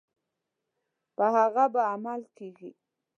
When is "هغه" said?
1.35-1.65